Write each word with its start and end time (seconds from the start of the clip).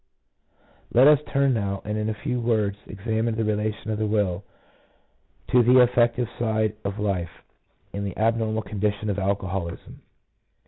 Let 0.91 1.05
us 1.07 1.19
turn 1.31 1.53
now, 1.53 1.83
and 1.85 1.95
in 1.95 2.09
a 2.09 2.15
few 2.23 2.39
words 2.39 2.75
examine 2.87 3.35
the 3.35 3.43
relation 3.43 3.91
of 3.91 3.99
the 3.99 4.07
will 4.07 4.43
to 5.51 5.61
the 5.61 5.77
affective 5.79 6.27
side 6.39 6.75
of 6.83 6.97
life 6.97 7.43
in 7.93 8.03
the 8.03 8.17
abnormal 8.17 8.63
condition 8.63 9.11
of 9.11 9.19
alcoholism. 9.19 10.01